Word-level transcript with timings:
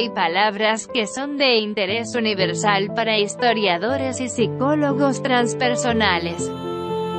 hay 0.00 0.08
palabras 0.08 0.86
que 0.86 1.06
son 1.06 1.36
de 1.36 1.56
interés 1.58 2.14
universal 2.14 2.90
para 2.94 3.18
historiadores 3.18 4.18
y 4.22 4.30
psicólogos 4.30 5.22
transpersonales. 5.22 6.50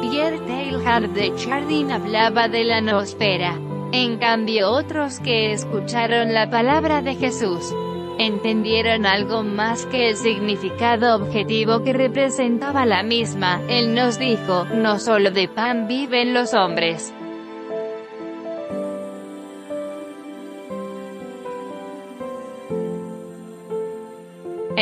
Pierre 0.02 0.40
Teilhard 0.40 1.10
de 1.10 1.32
Chardin 1.36 1.92
hablaba 1.92 2.48
de 2.48 2.64
la 2.64 2.82
noosfera. 2.82 3.60
En 3.92 4.18
cambio 4.18 4.72
otros 4.72 5.20
que 5.20 5.52
escucharon 5.52 6.34
la 6.34 6.50
palabra 6.50 7.04
de 7.04 7.14
Jesús, 7.14 7.72
entendieron 8.18 9.06
algo 9.06 9.44
más 9.44 9.86
que 9.86 10.10
el 10.10 10.16
significado 10.16 11.16
objetivo 11.16 11.84
que 11.84 11.94
representaba 11.94 12.88
la 12.88 13.04
misma. 13.04 13.62
Él 13.70 13.94
nos 13.94 14.18
dijo, 14.18 14.66
no 14.74 14.98
solo 14.98 15.30
de 15.30 15.48
pan 15.48 15.88
viven 15.88 16.34
los 16.34 16.56
hombres. 16.56 17.14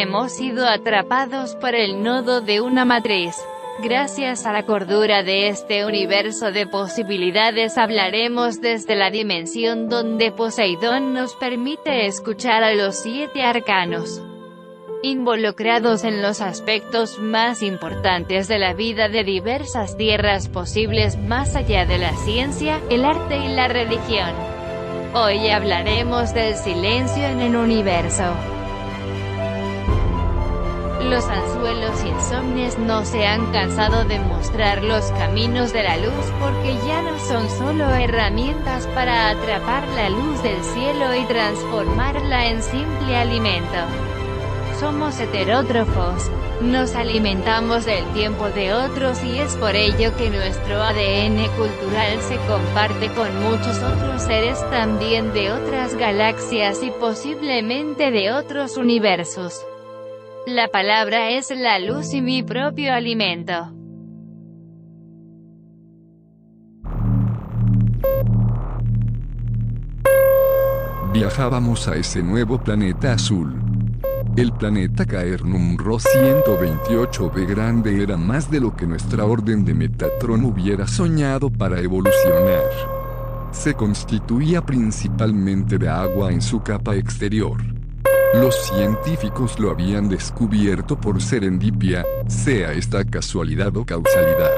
Hemos 0.02 0.32
sido 0.32 0.66
atrapados 0.66 1.56
por 1.56 1.76
el 1.76 2.02
nodo 2.02 2.40
de 2.40 2.62
una 2.62 2.86
matriz. 2.86 3.36
Gracias 3.84 4.46
a 4.46 4.54
la 4.54 4.64
cordura 4.64 5.24
de 5.24 5.50
este 5.50 5.86
universo 5.86 6.54
de 6.54 6.66
posibilidades 6.66 7.78
hablaremos 7.78 8.62
desde 8.62 8.96
la 8.96 9.12
dimensión 9.12 9.90
donde 9.90 10.32
Poseidón 10.32 11.14
nos 11.14 11.36
permite 11.36 12.06
escuchar 12.06 12.64
a 12.64 12.74
los 12.74 12.96
siete 12.96 13.44
arcanos 13.44 14.22
involucrados 15.04 16.06
en 16.06 16.22
los 16.22 16.40
aspectos 16.40 17.20
más 17.20 17.62
importantes 17.62 18.48
de 18.48 18.58
la 18.58 18.74
vida 18.74 19.10
de 19.10 19.26
diversas 19.26 19.98
tierras 19.98 20.48
posibles 20.48 21.18
más 21.18 21.58
allá 21.58 21.86
de 21.86 21.98
la 21.98 22.14
ciencia, 22.16 22.80
el 22.90 23.04
arte 23.04 23.38
y 23.38 23.50
la 23.50 23.68
religión. 23.68 24.32
Hoy 25.14 25.50
hablaremos 25.50 26.34
del 26.34 26.56
silencio 26.56 27.26
en 27.26 27.42
el 27.42 27.58
universo. 27.58 28.59
Los 31.10 31.26
anzuelos 31.26 32.04
insomnes 32.06 32.78
no 32.78 33.04
se 33.04 33.26
han 33.26 33.52
cansado 33.52 34.06
de 34.06 34.20
mostrar 34.20 34.84
los 34.84 35.06
caminos 35.14 35.74
de 35.74 35.82
la 35.82 35.98
luz 35.98 36.14
porque 36.40 36.78
ya 36.86 37.02
no 37.02 37.18
son 37.18 37.50
solo 37.50 37.90
herramientas 37.96 38.86
para 38.94 39.32
atrapar 39.32 39.88
la 39.96 40.12
luz 40.12 40.44
del 40.44 40.64
cielo 40.64 41.16
y 41.16 41.26
transformarla 41.26 42.50
en 42.50 42.62
simple 42.62 43.16
alimento. 43.18 43.80
Somos 44.80 45.20
heterótrofos, 45.20 46.30
nos 46.62 46.94
alimentamos 46.94 47.86
del 47.86 48.06
tiempo 48.14 48.48
de 48.50 48.72
otros 48.76 49.24
y 49.24 49.40
es 49.40 49.56
por 49.56 49.76
ello 49.76 50.16
que 50.16 50.30
nuestro 50.30 50.80
ADN 50.80 51.44
cultural 51.58 52.22
se 52.22 52.38
comparte 52.48 53.10
con 53.16 53.36
muchos 53.42 53.80
otros 53.80 54.22
seres 54.22 54.60
también 54.70 55.34
de 55.34 55.54
otras 55.54 55.96
galaxias 55.96 56.84
y 56.84 56.92
posiblemente 56.92 58.12
de 58.12 58.32
otros 58.32 58.78
universos. 58.78 59.66
La 60.50 60.68
palabra 60.68 61.30
es 61.30 61.52
la 61.52 61.78
luz 61.78 62.12
y 62.12 62.24
mi 62.24 62.42
propio 62.42 62.92
alimento. 62.92 63.54
Viajábamos 71.14 71.88
a 71.88 71.98
ese 71.98 72.24
nuevo 72.24 72.58
planeta 72.58 73.14
azul. 73.14 73.62
El 74.36 74.52
planeta 74.54 75.06
Caernumro 75.06 76.00
128b 76.00 77.48
grande 77.48 78.02
era 78.02 78.18
más 78.18 78.50
de 78.50 78.60
lo 78.60 78.76
que 78.76 78.88
nuestra 78.88 79.26
orden 79.26 79.64
de 79.64 79.76
Metatron 79.76 80.46
hubiera 80.46 80.88
soñado 80.88 81.52
para 81.52 81.80
evolucionar. 81.80 82.64
Se 83.52 83.76
constituía 83.76 84.64
principalmente 84.64 85.78
de 85.78 85.90
agua 85.90 86.32
en 86.32 86.42
su 86.42 86.64
capa 86.64 86.96
exterior. 86.96 87.79
Los 88.36 88.56
científicos 88.68 89.60
lo 89.60 89.72
habían 89.72 90.08
descubierto 90.08 90.96
por 90.96 91.20
serendipia, 91.20 92.06
sea 92.28 92.74
esta 92.74 93.04
casualidad 93.04 93.76
o 93.76 93.84
causalidad. 93.84 94.52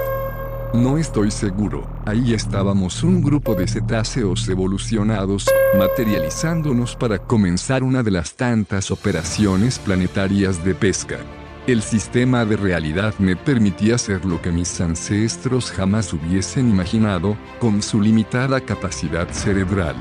No 0.74 0.98
estoy 0.98 1.32
seguro, 1.32 1.88
ahí 2.06 2.34
estábamos 2.34 3.02
un 3.02 3.22
grupo 3.22 3.56
de 3.56 3.70
cetáceos 3.70 4.48
evolucionados, 4.50 5.46
materializándonos 5.78 6.98
para 6.98 7.20
comenzar 7.20 7.82
una 7.82 8.04
de 8.04 8.12
las 8.12 8.36
tantas 8.36 8.92
operaciones 8.92 9.80
planetarias 9.80 10.66
de 10.66 10.76
pesca. 10.76 11.20
El 11.66 11.82
sistema 11.82 12.44
de 12.44 12.58
realidad 12.58 13.14
me 13.20 13.38
permitía 13.38 13.96
hacer 13.96 14.26
lo 14.26 14.42
que 14.42 14.52
mis 14.52 14.82
ancestros 14.82 15.72
jamás 15.72 16.12
hubiesen 16.12 16.70
imaginado, 16.70 17.38
con 17.60 17.82
su 17.82 18.02
limitada 18.02 18.60
capacidad 18.60 19.30
cerebral. 19.30 19.96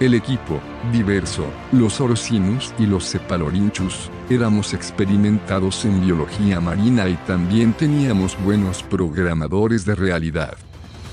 El 0.00 0.14
equipo, 0.14 0.60
diverso, 0.92 1.44
los 1.72 2.00
Orosinus 2.00 2.72
y 2.78 2.86
los 2.86 3.10
Cepalorinchus, 3.10 4.12
éramos 4.30 4.72
experimentados 4.72 5.84
en 5.84 6.00
biología 6.00 6.60
marina 6.60 7.08
y 7.08 7.16
también 7.26 7.72
teníamos 7.72 8.40
buenos 8.44 8.84
programadores 8.84 9.84
de 9.84 9.96
realidad. 9.96 10.56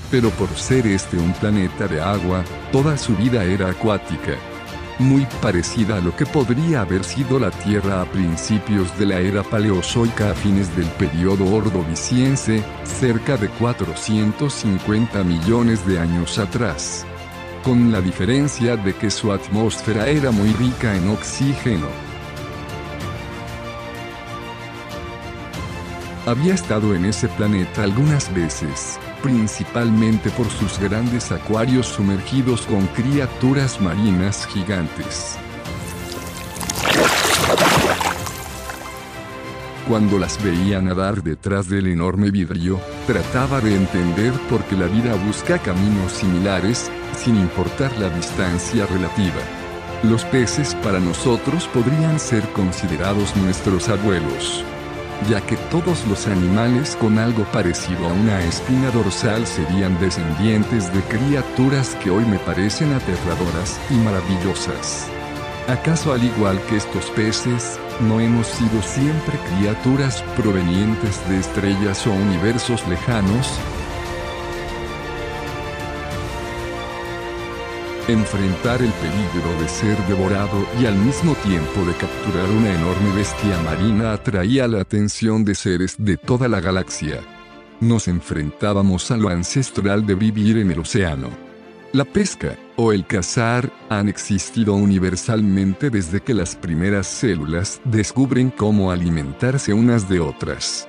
Pero 0.08 0.30
por 0.30 0.48
ser 0.50 0.86
este 0.86 1.16
un 1.16 1.32
planeta 1.32 1.88
de 1.88 2.00
agua, 2.00 2.44
toda 2.70 2.96
su 2.96 3.16
vida 3.16 3.42
era 3.42 3.70
acuática. 3.70 4.36
Muy 5.00 5.26
parecida 5.42 5.96
a 5.96 6.00
lo 6.00 6.14
que 6.14 6.24
podría 6.24 6.82
haber 6.82 7.02
sido 7.02 7.40
la 7.40 7.50
Tierra 7.50 8.02
a 8.02 8.04
principios 8.04 8.96
de 9.00 9.06
la 9.06 9.18
era 9.18 9.42
paleozoica 9.42 10.30
a 10.30 10.34
fines 10.34 10.74
del 10.76 10.86
periodo 10.90 11.52
ordoviciense, 11.52 12.62
cerca 12.84 13.36
de 13.36 13.48
450 13.48 15.24
millones 15.24 15.84
de 15.88 15.98
años 15.98 16.38
atrás 16.38 17.04
con 17.66 17.90
la 17.90 18.00
diferencia 18.00 18.76
de 18.76 18.94
que 18.94 19.10
su 19.10 19.32
atmósfera 19.32 20.06
era 20.06 20.30
muy 20.30 20.52
rica 20.52 20.94
en 20.94 21.08
oxígeno. 21.08 21.88
Había 26.26 26.54
estado 26.54 26.94
en 26.94 27.06
ese 27.06 27.26
planeta 27.26 27.82
algunas 27.82 28.32
veces, 28.32 29.00
principalmente 29.20 30.30
por 30.30 30.48
sus 30.48 30.78
grandes 30.78 31.32
acuarios 31.32 31.88
sumergidos 31.88 32.60
con 32.66 32.86
criaturas 32.86 33.80
marinas 33.80 34.46
gigantes. 34.46 35.36
Cuando 39.88 40.18
las 40.18 40.42
veía 40.42 40.80
nadar 40.80 41.22
detrás 41.22 41.68
del 41.68 41.86
enorme 41.86 42.32
vidrio, 42.32 42.80
trataba 43.06 43.60
de 43.60 43.76
entender 43.76 44.32
por 44.50 44.64
qué 44.64 44.74
la 44.76 44.86
vida 44.86 45.14
busca 45.14 45.58
caminos 45.58 46.10
similares, 46.10 46.90
sin 47.14 47.36
importar 47.36 47.96
la 47.98 48.08
distancia 48.10 48.86
relativa. 48.86 49.40
Los 50.02 50.24
peces 50.24 50.74
para 50.76 51.00
nosotros 51.00 51.68
podrían 51.68 52.20
ser 52.20 52.42
considerados 52.52 53.34
nuestros 53.36 53.88
abuelos, 53.88 54.64
ya 55.28 55.40
que 55.40 55.56
todos 55.70 56.06
los 56.06 56.26
animales 56.26 56.96
con 57.00 57.18
algo 57.18 57.44
parecido 57.44 58.06
a 58.06 58.12
una 58.12 58.42
espina 58.42 58.90
dorsal 58.90 59.46
serían 59.46 59.98
descendientes 59.98 60.92
de 60.92 61.00
criaturas 61.02 61.96
que 62.02 62.10
hoy 62.10 62.24
me 62.26 62.38
parecen 62.38 62.92
aterradoras 62.92 63.80
y 63.90 63.94
maravillosas. 63.94 65.08
¿Acaso 65.68 66.12
al 66.12 66.22
igual 66.22 66.60
que 66.68 66.76
estos 66.76 67.06
peces, 67.10 67.80
no 68.00 68.20
hemos 68.20 68.46
sido 68.46 68.80
siempre 68.82 69.36
criaturas 69.56 70.22
provenientes 70.36 71.28
de 71.28 71.40
estrellas 71.40 72.06
o 72.06 72.12
universos 72.12 72.86
lejanos? 72.86 73.58
Enfrentar 78.08 78.80
el 78.82 78.92
peligro 78.92 79.60
de 79.60 79.68
ser 79.68 79.96
devorado 80.06 80.66
y 80.80 80.86
al 80.86 80.94
mismo 80.96 81.34
tiempo 81.36 81.84
de 81.84 81.92
capturar 81.94 82.48
una 82.50 82.72
enorme 82.72 83.12
bestia 83.16 83.58
marina 83.64 84.12
atraía 84.12 84.68
la 84.68 84.80
atención 84.80 85.44
de 85.44 85.54
seres 85.54 85.96
de 85.98 86.16
toda 86.16 86.48
la 86.48 86.60
galaxia. 86.60 87.20
Nos 87.80 88.08
enfrentábamos 88.08 89.10
a 89.10 89.16
lo 89.16 89.28
ancestral 89.28 90.06
de 90.06 90.14
vivir 90.14 90.58
en 90.58 90.70
el 90.70 90.78
océano 90.78 91.46
la 91.96 92.04
pesca, 92.04 92.58
o 92.76 92.92
el 92.92 93.06
cazar, 93.06 93.72
han 93.88 94.10
existido 94.10 94.74
universalmente 94.74 95.88
desde 95.88 96.20
que 96.20 96.34
las 96.34 96.54
primeras 96.54 97.06
células 97.06 97.80
descubren 97.84 98.50
cómo 98.50 98.90
alimentarse 98.90 99.72
unas 99.72 100.06
de 100.06 100.20
otras. 100.20 100.86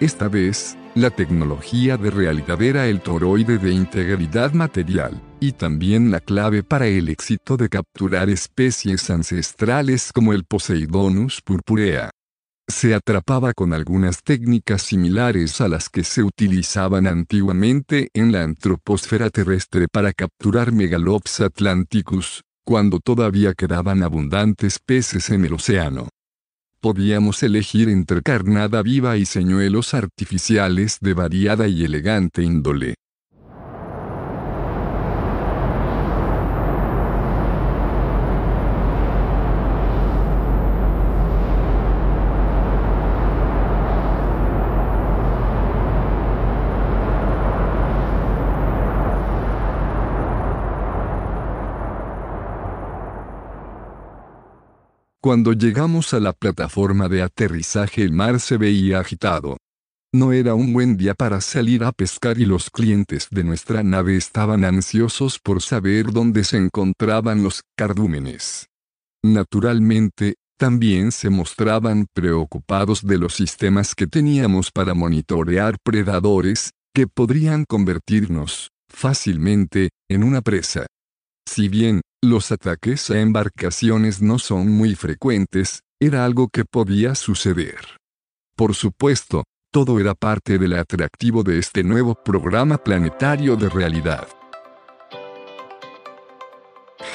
Esta 0.00 0.28
vez, 0.28 0.74
la 0.96 1.10
tecnología 1.10 1.96
de 1.96 2.10
realidad 2.10 2.60
era 2.60 2.88
el 2.88 3.00
toroide 3.00 3.58
de 3.58 3.70
integridad 3.70 4.52
material, 4.52 5.22
y 5.38 5.52
también 5.52 6.10
la 6.10 6.18
clave 6.18 6.64
para 6.64 6.88
el 6.88 7.08
éxito 7.08 7.56
de 7.56 7.68
capturar 7.68 8.28
especies 8.28 9.08
ancestrales 9.10 10.10
como 10.12 10.32
el 10.32 10.44
Poseidonus 10.44 11.40
purpurea 11.42 12.10
se 12.68 12.94
atrapaba 12.94 13.52
con 13.52 13.72
algunas 13.72 14.22
técnicas 14.22 14.82
similares 14.82 15.60
a 15.60 15.68
las 15.68 15.88
que 15.88 16.02
se 16.02 16.22
utilizaban 16.22 17.06
antiguamente 17.06 18.08
en 18.12 18.32
la 18.32 18.42
antroposfera 18.42 19.30
terrestre 19.30 19.86
para 19.90 20.12
capturar 20.12 20.72
Megalops 20.72 21.40
atlanticus, 21.40 22.42
cuando 22.64 22.98
todavía 22.98 23.54
quedaban 23.54 24.02
abundantes 24.02 24.80
peces 24.84 25.30
en 25.30 25.44
el 25.44 25.52
océano. 25.52 26.08
Podíamos 26.86 27.42
elegir 27.42 27.88
entre 27.88 28.22
carnada 28.22 28.80
viva 28.80 29.16
y 29.16 29.26
señuelos 29.26 29.92
artificiales 29.92 30.98
de 31.00 31.14
variada 31.14 31.66
y 31.66 31.82
elegante 31.82 32.44
índole. 32.44 32.94
Cuando 55.26 55.54
llegamos 55.54 56.14
a 56.14 56.20
la 56.20 56.32
plataforma 56.32 57.08
de 57.08 57.20
aterrizaje 57.20 58.04
el 58.04 58.12
mar 58.12 58.38
se 58.38 58.58
veía 58.58 59.00
agitado. 59.00 59.56
No 60.14 60.30
era 60.30 60.54
un 60.54 60.72
buen 60.72 60.96
día 60.96 61.14
para 61.14 61.40
salir 61.40 61.82
a 61.82 61.90
pescar 61.90 62.38
y 62.38 62.44
los 62.44 62.70
clientes 62.70 63.26
de 63.32 63.42
nuestra 63.42 63.82
nave 63.82 64.16
estaban 64.16 64.64
ansiosos 64.64 65.40
por 65.40 65.62
saber 65.62 66.12
dónde 66.12 66.44
se 66.44 66.58
encontraban 66.58 67.42
los 67.42 67.62
cardúmenes. 67.76 68.66
Naturalmente, 69.24 70.36
también 70.56 71.10
se 71.10 71.28
mostraban 71.28 72.06
preocupados 72.14 73.04
de 73.04 73.18
los 73.18 73.34
sistemas 73.34 73.96
que 73.96 74.06
teníamos 74.06 74.70
para 74.70 74.94
monitorear 74.94 75.78
predadores, 75.82 76.70
que 76.94 77.08
podrían 77.08 77.64
convertirnos, 77.64 78.70
fácilmente, 78.88 79.88
en 80.08 80.22
una 80.22 80.40
presa. 80.40 80.86
Si 81.48 81.68
bien, 81.68 82.02
los 82.26 82.52
ataques 82.52 83.10
a 83.10 83.20
embarcaciones 83.20 84.20
no 84.20 84.38
son 84.38 84.70
muy 84.70 84.94
frecuentes, 84.94 85.82
era 86.00 86.24
algo 86.24 86.48
que 86.48 86.64
podía 86.64 87.14
suceder. 87.14 87.98
Por 88.56 88.74
supuesto, 88.74 89.44
todo 89.70 90.00
era 90.00 90.14
parte 90.14 90.58
del 90.58 90.74
atractivo 90.74 91.42
de 91.42 91.58
este 91.58 91.84
nuevo 91.84 92.14
programa 92.14 92.78
planetario 92.78 93.56
de 93.56 93.68
realidad. 93.68 94.26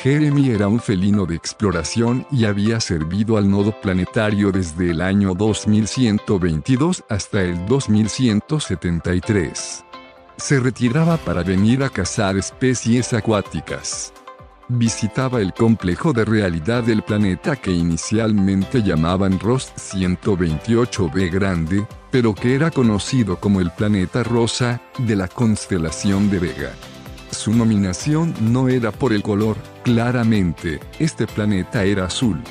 Jeremy 0.03 0.49
era 0.49 0.67
un 0.67 0.79
felino 0.79 1.25
de 1.25 1.35
exploración 1.35 2.25
y 2.31 2.45
había 2.45 2.79
servido 2.79 3.37
al 3.37 3.49
nodo 3.49 3.79
planetario 3.81 4.51
desde 4.51 4.91
el 4.91 5.01
año 5.01 5.35
2122 5.35 7.03
hasta 7.07 7.41
el 7.41 7.65
2173. 7.67 9.85
Se 10.37 10.59
retiraba 10.59 11.17
para 11.17 11.43
venir 11.43 11.83
a 11.83 11.89
cazar 11.89 12.35
especies 12.35 13.13
acuáticas. 13.13 14.11
Visitaba 14.73 15.41
el 15.41 15.53
complejo 15.53 16.13
de 16.13 16.23
realidad 16.23 16.83
del 16.83 17.01
planeta 17.01 17.57
que 17.57 17.71
inicialmente 17.71 18.81
llamaban 18.81 19.37
Ross 19.37 19.73
128b 19.75 21.29
Grande, 21.29 21.85
pero 22.09 22.33
que 22.33 22.55
era 22.55 22.71
conocido 22.71 23.37
como 23.37 23.59
el 23.59 23.69
planeta 23.71 24.23
rosa, 24.23 24.81
de 24.97 25.17
la 25.17 25.27
constelación 25.27 26.29
de 26.29 26.39
Vega. 26.39 26.71
Su 27.31 27.53
nominación 27.53 28.33
no 28.39 28.69
era 28.69 28.93
por 28.93 29.11
el 29.11 29.21
color, 29.23 29.57
claramente, 29.83 30.79
este 30.99 31.27
planeta 31.27 31.83
era 31.83 32.05
azul. 32.05 32.41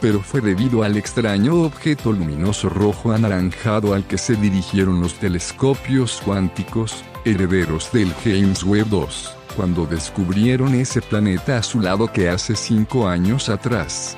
Pero 0.00 0.20
fue 0.20 0.40
debido 0.40 0.84
al 0.84 0.96
extraño 0.96 1.62
objeto 1.64 2.12
luminoso 2.12 2.68
rojo 2.68 3.10
anaranjado 3.10 3.92
al 3.92 4.06
que 4.06 4.18
se 4.18 4.36
dirigieron 4.36 5.00
los 5.00 5.14
telescopios 5.14 6.22
cuánticos, 6.24 7.02
herederos 7.24 7.90
del 7.90 8.14
James 8.22 8.62
Webb 8.62 8.88
2, 8.88 9.35
cuando 9.56 9.86
descubrieron 9.86 10.74
ese 10.74 11.00
planeta 11.00 11.56
azulado 11.58 12.12
que 12.12 12.28
hace 12.28 12.54
cinco 12.54 13.08
años 13.08 13.48
atrás. 13.48 14.16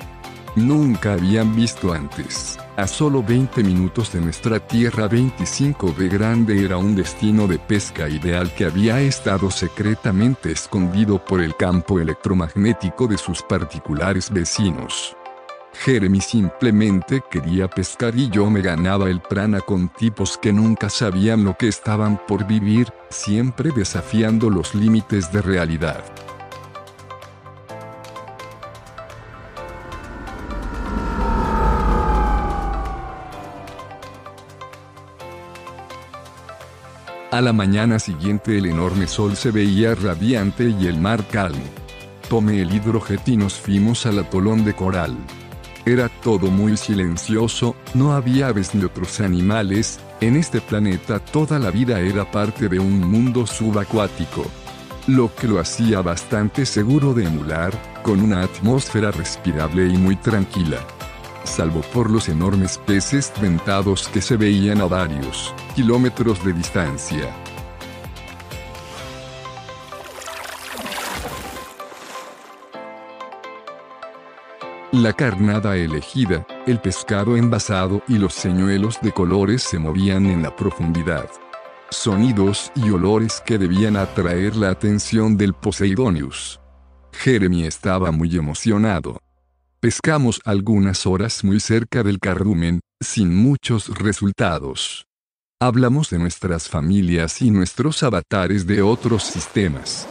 Nunca 0.56 1.12
habían 1.12 1.55
visto 1.55 1.93
antes. 1.93 2.58
A 2.76 2.87
solo 2.87 3.23
20 3.23 3.62
minutos 3.62 4.12
de 4.12 4.20
nuestra 4.20 4.58
Tierra 4.58 5.08
25B 5.08 6.11
Grande 6.11 6.64
era 6.64 6.79
un 6.79 6.96
destino 6.96 7.46
de 7.46 7.58
pesca 7.58 8.08
ideal 8.08 8.52
que 8.55 8.64
había 8.64 9.00
estado 9.00 9.50
secretamente 9.50 10.50
escondido 10.50 11.25
por 11.25 11.41
el 11.41 11.56
campo 11.56 12.00
electromagnético 12.00 13.06
de 13.06 13.19
sus 13.19 13.43
particulares 13.43 14.31
vecinos. 14.31 15.17
Jeremy 15.75 16.20
simplemente 16.20 17.23
quería 17.31 17.69
pescar 17.69 18.17
y 18.17 18.29
yo 18.31 18.50
me 18.50 18.62
ganaba 18.62 19.09
el 19.09 19.20
prana 19.20 19.61
con 19.61 19.88
tipos 19.88 20.37
que 20.37 20.53
nunca 20.53 20.91
sabían 20.91 21.44
lo 21.44 21.56
que 21.56 21.69
estaban 21.69 22.20
por 22.26 22.47
vivir, 22.47 22.93
siempre 23.11 23.70
desafiando 23.70 24.50
los 24.50 24.75
límites 24.75 25.32
de 25.32 25.43
realidad. 25.43 26.05
A 37.31 37.43
la 37.43 37.53
mañana 37.53 37.99
siguiente 37.99 38.56
el 38.56 38.67
enorme 38.67 39.06
sol 39.06 39.37
se 39.37 39.50
veía 39.50 39.94
radiante 39.94 40.70
y 40.70 40.87
el 40.87 40.99
mar 40.99 41.25
calmo. 41.29 41.62
Tomé 42.29 42.62
el 42.62 42.75
hidrojet 42.75 43.29
y 43.29 43.37
nos 43.37 43.55
fuimos 43.55 44.06
al 44.06 44.19
atolón 44.19 44.65
de 44.65 44.75
coral. 44.75 45.17
Era 45.88 46.11
todo 46.11 46.50
muy 46.50 46.76
silencioso, 46.76 47.75
no 47.94 48.12
había 48.12 48.49
aves 48.49 48.75
ni 48.75 48.85
otros 48.85 49.20
animales, 49.20 49.99
en 50.20 50.37
este 50.37 50.61
planeta 50.61 51.19
toda 51.19 51.58
la 51.58 51.70
vida 51.70 51.99
era 52.00 52.31
parte 52.31 52.69
de 52.69 52.79
un 52.79 53.00
mundo 53.11 53.46
subacuático. 53.46 54.44
Lo 55.06 55.35
que 55.35 55.49
lo 55.49 55.58
hacía 55.58 56.02
bastante 56.02 56.67
seguro 56.67 57.14
de 57.14 57.25
emular, 57.25 57.73
con 58.02 58.20
una 58.20 58.43
atmósfera 58.43 59.12
respirable 59.12 59.87
y 59.87 59.96
muy 59.96 60.17
tranquila 60.17 60.79
salvo 61.44 61.81
por 61.94 62.11
los 62.11 62.29
enormes 62.29 62.76
peces 62.76 63.32
dentados 63.41 64.08
que 64.08 64.20
se 64.20 64.37
veían 64.37 64.82
a 64.82 64.84
varios 64.84 65.55
kilómetros 65.74 66.44
de 66.44 66.53
distancia. 66.53 67.47
La 75.08 75.15
carnada 75.15 75.74
elegida, 75.74 76.46
el 76.67 76.82
pescado 76.82 77.38
envasado 77.38 78.03
y 78.08 78.19
los 78.19 78.34
señuelos 78.34 78.98
de 79.00 79.10
colores 79.10 79.62
se 79.62 79.79
movían 79.79 80.27
en 80.27 80.43
la 80.43 80.55
profundidad. 80.55 81.31
Sonidos 81.88 82.70
y 82.74 82.91
olores 82.91 83.41
que 83.41 83.56
debían 83.56 83.96
atraer 83.96 84.55
la 84.55 84.69
atención 84.69 85.38
del 85.38 85.55
Poseidonius. 85.55 86.60
Jeremy 87.15 87.65
estaba 87.65 88.10
muy 88.12 88.36
emocionado. 88.36 89.19
Pescamos 89.81 90.43
algunas 90.44 91.06
horas 91.06 91.43
muy 91.43 91.58
cerca 91.58 92.03
del 92.03 92.19
cardumen, 92.19 92.81
sin 93.00 93.34
muchos 93.34 93.88
resultados. 93.98 95.06
Hablamos 95.58 96.10
de 96.10 96.19
nuestras 96.19 96.69
familias 96.69 97.41
y 97.41 97.50
nuestros 97.50 98.03
avatares 98.03 98.67
de 98.67 98.82
otros 98.82 99.22
sistemas. 99.22 100.06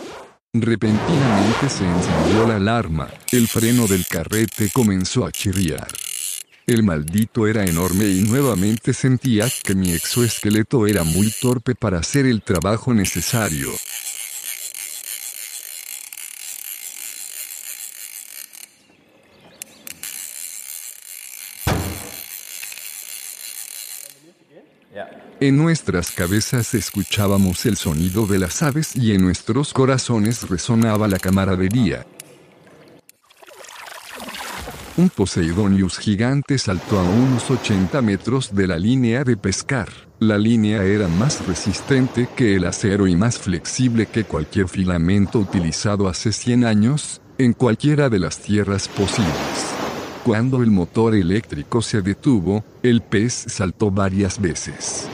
Repentinamente 0.54 1.70
se 1.70 1.86
encendió 1.86 2.48
la 2.48 2.56
alarma, 2.56 3.10
el 3.32 3.48
freno 3.48 3.86
del 3.86 4.08
carrete 4.08 4.70
comenzó 4.74 5.26
a 5.26 5.32
chirriar. 5.32 5.88
El 6.66 6.84
maldito 6.84 7.48
era 7.48 7.66
enorme 7.66 8.06
y 8.06 8.24
nuevamente 8.24 8.94
sentía 8.94 9.48
que 9.64 9.76
mi 9.76 9.92
exoesqueleto 9.92 10.88
era 10.88 11.04
muy 11.04 11.32
torpe 11.42 11.76
para 11.76 12.00
hacer 12.00 12.26
el 12.26 12.42
trabajo 12.42 12.94
necesario. 12.94 13.72
En 25.40 25.56
nuestras 25.56 26.10
cabezas 26.10 26.74
escuchábamos 26.74 27.68
el 27.68 27.78
sonido 27.78 28.26
de 28.26 28.40
las 28.40 28.64
aves 28.64 28.96
y 28.96 29.12
en 29.12 29.22
nuestros 29.22 29.72
corazones 29.72 30.50
resonaba 30.50 31.08
la 31.08 31.20
camaradería. 31.20 32.08
Un 34.98 35.10
Poseidonius 35.10 36.00
gigante 36.00 36.58
saltó 36.58 36.98
a 36.98 37.04
unos 37.04 37.52
80 37.52 38.02
metros 38.02 38.56
de 38.56 38.66
la 38.66 38.80
línea 38.80 39.24
de 39.24 39.38
pescar. 39.38 39.90
La 40.18 40.40
línea 40.40 40.84
era 40.84 41.08
más 41.08 41.46
resistente 41.46 42.28
que 42.36 42.56
el 42.56 42.66
acero 42.66 43.06
y 43.06 43.16
más 43.16 43.38
flexible 43.38 44.08
que 44.08 44.24
cualquier 44.24 44.68
filamento 44.68 45.38
utilizado 45.38 46.08
hace 46.08 46.32
100 46.32 46.66
años, 46.66 47.22
en 47.38 47.54
cualquiera 47.54 48.10
de 48.10 48.18
las 48.18 48.40
tierras 48.40 48.88
posibles. 48.88 49.68
Cuando 50.24 50.64
el 50.64 50.72
motor 50.72 51.14
eléctrico 51.14 51.84
se 51.84 52.02
detuvo, 52.02 52.64
el 52.82 53.02
pez 53.02 53.46
saltó 53.48 53.92
varias 53.92 54.42
veces. 54.42 55.08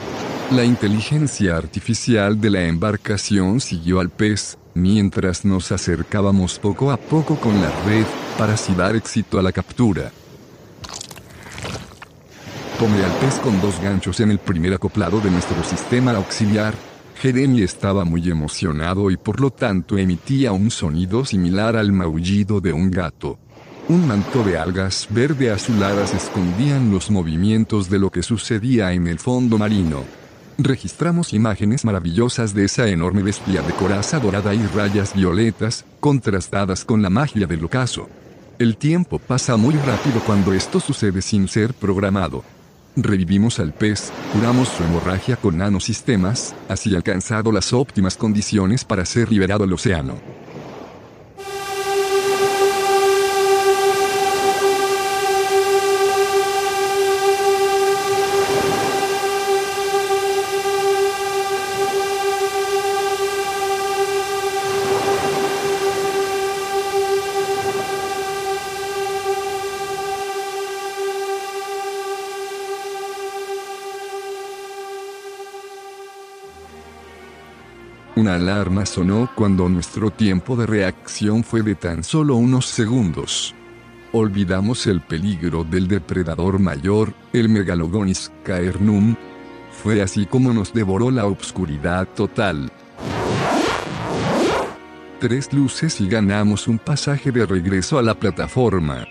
La 0.50 0.62
inteligencia 0.62 1.56
artificial 1.56 2.38
de 2.38 2.50
la 2.50 2.64
embarcación 2.64 3.60
siguió 3.60 3.98
al 3.98 4.10
pez, 4.10 4.58
mientras 4.74 5.44
nos 5.44 5.72
acercábamos 5.72 6.58
poco 6.58 6.92
a 6.92 6.98
poco 6.98 7.36
con 7.36 7.60
la 7.60 7.70
red, 7.86 8.04
para 8.36 8.52
así 8.52 8.74
dar 8.74 8.94
éxito 8.94 9.38
a 9.38 9.42
la 9.42 9.52
captura. 9.52 10.12
Tomé 12.78 13.02
al 13.02 13.12
pez 13.12 13.36
con 13.36 13.58
dos 13.62 13.80
ganchos 13.80 14.20
en 14.20 14.30
el 14.30 14.38
primer 14.38 14.74
acoplado 14.74 15.18
de 15.18 15.30
nuestro 15.30 15.64
sistema 15.64 16.12
auxiliar. 16.12 16.74
Jeremy 17.20 17.62
estaba 17.62 18.04
muy 18.04 18.28
emocionado 18.30 19.10
y 19.10 19.16
por 19.16 19.40
lo 19.40 19.50
tanto 19.50 19.96
emitía 19.96 20.52
un 20.52 20.70
sonido 20.70 21.24
similar 21.24 21.74
al 21.74 21.90
maullido 21.90 22.60
de 22.60 22.72
un 22.72 22.90
gato. 22.90 23.38
Un 23.88 24.06
manto 24.06 24.44
de 24.44 24.58
algas 24.58 25.08
verde 25.10 25.50
azuladas 25.50 26.14
escondían 26.14 26.90
los 26.90 27.10
movimientos 27.10 27.88
de 27.88 27.98
lo 27.98 28.10
que 28.10 28.22
sucedía 28.22 28.92
en 28.92 29.06
el 29.08 29.18
fondo 29.18 29.56
marino. 29.56 30.23
Registramos 30.58 31.32
imágenes 31.32 31.84
maravillosas 31.84 32.54
de 32.54 32.66
esa 32.66 32.88
enorme 32.88 33.24
bestia 33.24 33.60
de 33.62 33.72
coraza 33.72 34.20
dorada 34.20 34.54
y 34.54 34.64
rayas 34.68 35.12
violetas, 35.12 35.84
contrastadas 35.98 36.84
con 36.84 37.02
la 37.02 37.10
magia 37.10 37.48
del 37.48 37.64
ocaso. 37.64 38.08
El 38.60 38.76
tiempo 38.76 39.18
pasa 39.18 39.56
muy 39.56 39.74
rápido 39.74 40.20
cuando 40.24 40.52
esto 40.52 40.78
sucede 40.78 41.22
sin 41.22 41.48
ser 41.48 41.74
programado. 41.74 42.44
Revivimos 42.94 43.58
al 43.58 43.72
pez, 43.72 44.12
curamos 44.32 44.68
su 44.68 44.84
hemorragia 44.84 45.34
con 45.34 45.58
nanosistemas, 45.58 46.54
así 46.68 46.94
alcanzado 46.94 47.50
las 47.50 47.72
óptimas 47.72 48.16
condiciones 48.16 48.84
para 48.84 49.04
ser 49.04 49.32
liberado 49.32 49.64
al 49.64 49.72
océano. 49.72 50.33
Una 78.16 78.36
alarma 78.36 78.86
sonó 78.86 79.28
cuando 79.34 79.68
nuestro 79.68 80.12
tiempo 80.12 80.54
de 80.54 80.66
reacción 80.66 81.42
fue 81.42 81.62
de 81.62 81.74
tan 81.74 82.04
solo 82.04 82.36
unos 82.36 82.66
segundos. 82.66 83.56
Olvidamos 84.12 84.86
el 84.86 85.00
peligro 85.00 85.64
del 85.64 85.88
depredador 85.88 86.60
mayor, 86.60 87.12
el 87.32 87.48
Megalogonis 87.48 88.30
caernum. 88.44 89.16
Fue 89.82 90.00
así 90.00 90.26
como 90.26 90.52
nos 90.52 90.72
devoró 90.72 91.10
la 91.10 91.26
obscuridad 91.26 92.06
total. 92.06 92.70
Tres 95.18 95.52
luces 95.52 96.00
y 96.00 96.06
ganamos 96.06 96.68
un 96.68 96.78
pasaje 96.78 97.32
de 97.32 97.44
regreso 97.44 97.98
a 97.98 98.02
la 98.02 98.14
plataforma. 98.14 99.08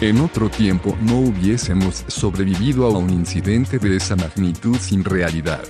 En 0.00 0.20
otro 0.20 0.48
tiempo 0.48 0.98
no 1.02 1.18
hubiésemos 1.20 2.04
sobrevivido 2.08 2.86
a 2.86 2.98
un 2.98 3.10
incidente 3.10 3.78
de 3.78 3.96
esa 3.96 4.16
magnitud 4.16 4.76
sin 4.80 5.04
realidad. 5.04 5.62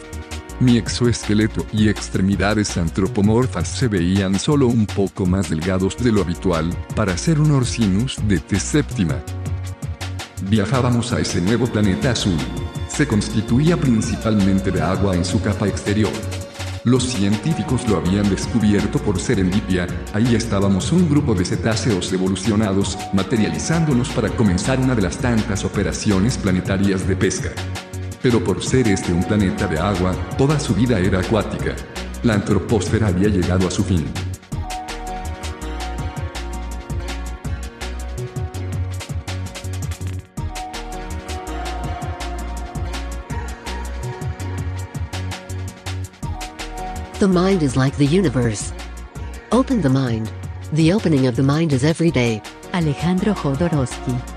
Mi 0.61 0.79
exoesqueleto 0.79 1.67
y 1.73 1.89
extremidades 1.89 2.77
antropomorfas 2.77 3.67
se 3.67 3.89
veían 3.89 4.39
solo 4.39 4.69
un 4.69 4.87
poco 4.87 5.27
más 5.27 5.51
delgados 5.51 5.97
de 5.97 6.13
lo 6.13 6.23
habitual, 6.23 6.71
para 6.95 7.19
ser 7.19 7.41
un 7.41 7.51
Orcinus 7.51 8.17
de 8.29 8.39
T 8.39 8.61
séptima. 8.61 9.17
Viajábamos 10.49 11.13
a 11.13 11.21
ese 11.21 11.41
nuevo 11.41 11.67
planeta 11.67 12.13
azul. 12.13 12.39
Se 12.89 13.09
constituía 13.09 13.77
principalmente 13.77 14.71
de 14.71 14.81
agua 14.81 15.17
en 15.17 15.25
su 15.25 15.43
capa 15.43 15.67
exterior. 15.67 16.13
Los 16.85 17.03
científicos 17.03 17.89
lo 17.89 17.97
habían 17.97 18.29
descubierto 18.31 18.99
por 19.01 19.19
serendipia, 19.19 19.89
ahí 20.13 20.37
estábamos 20.37 20.93
un 20.93 21.09
grupo 21.09 21.35
de 21.35 21.45
cetáceos 21.45 22.13
evolucionados, 22.13 22.97
materializándonos 23.13 24.11
para 24.11 24.29
comenzar 24.29 24.79
una 24.79 24.95
de 24.95 25.03
las 25.03 25.17
tantas 25.17 25.65
operaciones 25.65 26.39
planetarias 26.39 27.09
de 27.09 27.17
pesca 27.17 27.53
pero 28.25 28.43
por 28.43 28.65
ser 28.65 28.89
este 28.89 29.13
un 29.13 29.23
planeta 29.23 29.67
de 29.67 29.79
agua, 29.79 30.15
toda 30.39 30.59
su 30.59 30.75
vida 30.75 30.99
era 30.99 31.21
acuática. 31.21 31.77
La 32.23 32.33
antropósfera 32.33 33.09
había 33.09 33.29
llegado 33.29 33.69
a 33.69 33.71
su 33.71 33.85
fin. 33.85 34.07
The 47.19 47.29
mind 47.29 47.63
is 47.63 47.77
like 47.77 47.99
the 47.99 48.07
universe. 48.07 48.73
Open 49.53 49.83
the 49.83 49.91
mind. 49.91 50.31
The 50.73 50.95
opening 50.95 51.27
of 51.27 51.37
the 51.37 51.43
mind 51.43 51.75
is 51.75 51.85
every 51.85 52.11
day. 52.11 52.41
Alejandro 52.73 53.35
Jodorowsky 53.35 54.34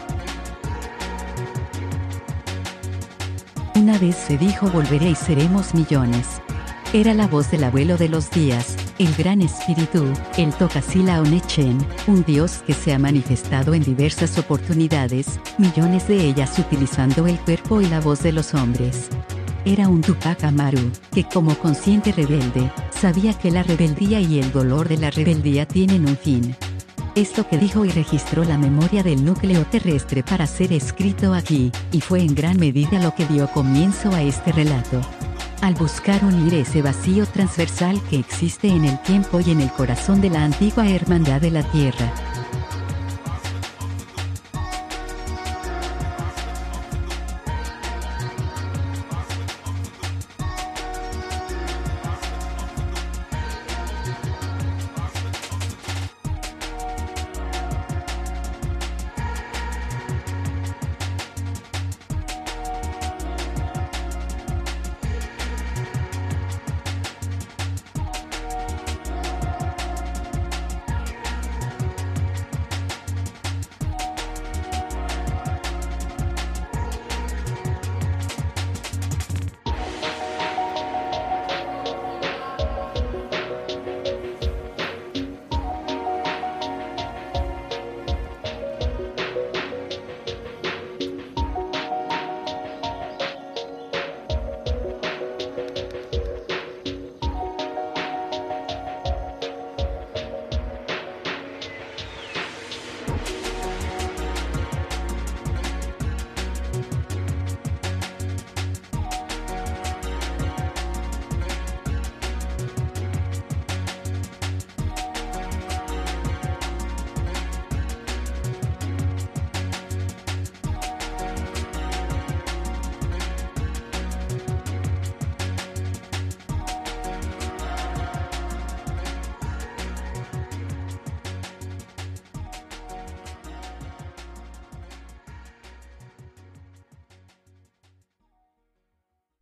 Una 3.87 3.99
vez 3.99 4.17
se 4.17 4.37
dijo 4.37 4.69
volveré 4.69 5.11
y 5.11 5.15
seremos 5.15 5.73
millones. 5.73 6.41
Era 6.91 7.13
la 7.13 7.25
voz 7.25 7.49
del 7.51 7.63
abuelo 7.63 7.95
de 7.95 8.09
los 8.09 8.29
días, 8.29 8.75
el 8.99 9.15
gran 9.15 9.41
espíritu, 9.41 10.03
el 10.37 10.53
Tokasila 10.53 11.21
Onechen, 11.21 11.77
un 12.05 12.21
dios 12.25 12.63
que 12.67 12.73
se 12.73 12.93
ha 12.93 12.99
manifestado 12.99 13.73
en 13.73 13.83
diversas 13.83 14.37
oportunidades, 14.37 15.39
millones 15.57 16.05
de 16.09 16.19
ellas 16.19 16.59
utilizando 16.59 17.27
el 17.27 17.39
cuerpo 17.39 17.79
y 17.79 17.85
la 17.85 18.01
voz 18.01 18.23
de 18.23 18.33
los 18.33 18.53
hombres. 18.55 19.07
Era 19.63 19.87
un 19.87 20.01
Tupac 20.01 20.43
Amaru, 20.43 20.91
que 21.13 21.23
como 21.23 21.57
consciente 21.57 22.11
rebelde, 22.11 22.69
sabía 22.89 23.35
que 23.35 23.51
la 23.51 23.63
rebeldía 23.63 24.19
y 24.19 24.39
el 24.39 24.51
dolor 24.51 24.89
de 24.89 24.97
la 24.97 25.11
rebeldía 25.11 25.65
tienen 25.65 26.05
un 26.05 26.17
fin. 26.17 26.53
Esto 27.17 27.47
que 27.47 27.57
dijo 27.57 27.83
y 27.83 27.89
registró 27.89 28.43
la 28.43 28.59
memoria 28.59 29.01
del 29.01 29.25
núcleo 29.25 29.65
terrestre 29.65 30.21
para 30.21 30.45
ser 30.45 30.71
escrito 30.71 31.33
aquí, 31.33 31.71
y 31.91 31.99
fue 31.99 32.19
en 32.19 32.35
gran 32.35 32.59
medida 32.59 33.01
lo 33.01 33.15
que 33.15 33.25
dio 33.25 33.47
comienzo 33.47 34.13
a 34.13 34.21
este 34.21 34.51
relato. 34.51 35.01
Al 35.61 35.73
buscar 35.73 36.23
unir 36.23 36.53
ese 36.53 36.83
vacío 36.83 37.25
transversal 37.25 37.99
que 38.11 38.19
existe 38.19 38.67
en 38.67 38.85
el 38.85 39.01
tiempo 39.01 39.39
y 39.39 39.49
en 39.49 39.61
el 39.61 39.71
corazón 39.71 40.21
de 40.21 40.29
la 40.29 40.43
antigua 40.43 40.87
hermandad 40.87 41.41
de 41.41 41.49
la 41.49 41.63
Tierra, 41.71 42.13